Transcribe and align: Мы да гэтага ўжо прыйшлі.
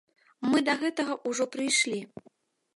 Мы 0.53 0.61
да 0.69 0.75
гэтага 0.81 1.19
ўжо 1.33 1.49
прыйшлі. 1.57 2.03